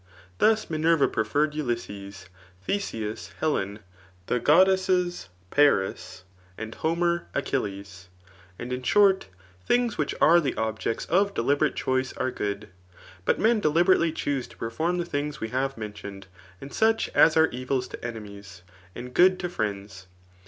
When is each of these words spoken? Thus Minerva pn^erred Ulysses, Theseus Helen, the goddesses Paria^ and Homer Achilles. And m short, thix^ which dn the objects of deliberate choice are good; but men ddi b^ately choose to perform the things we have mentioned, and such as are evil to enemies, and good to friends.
Thus 0.39 0.67
Minerva 0.67 1.07
pn^erred 1.07 1.53
Ulysses, 1.53 2.25
Theseus 2.63 3.33
Helen, 3.39 3.81
the 4.25 4.39
goddesses 4.39 5.29
Paria^ 5.51 6.23
and 6.57 6.73
Homer 6.73 7.27
Achilles. 7.35 8.07
And 8.57 8.73
m 8.73 8.81
short, 8.81 9.27
thix^ 9.69 9.99
which 9.99 10.15
dn 10.15 10.41
the 10.41 10.55
objects 10.55 11.05
of 11.05 11.35
deliberate 11.35 11.75
choice 11.75 12.13
are 12.13 12.31
good; 12.31 12.69
but 13.25 13.39
men 13.39 13.61
ddi 13.61 13.83
b^ately 13.83 14.15
choose 14.15 14.47
to 14.47 14.57
perform 14.57 14.97
the 14.97 15.05
things 15.05 15.39
we 15.39 15.49
have 15.49 15.77
mentioned, 15.77 16.25
and 16.59 16.73
such 16.73 17.07
as 17.09 17.37
are 17.37 17.49
evil 17.51 17.83
to 17.83 18.03
enemies, 18.03 18.63
and 18.95 19.13
good 19.13 19.39
to 19.39 19.49
friends. 19.49 20.07